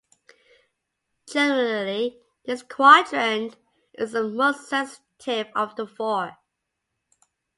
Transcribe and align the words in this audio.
Generally, 1.31 2.19
this 2.45 2.63
quadrant 2.63 3.55
is 3.93 4.13
the 4.13 4.27
most 4.27 4.67
sensitive 4.67 5.49
of 5.55 5.75
the 5.75 5.85
four. 5.85 6.37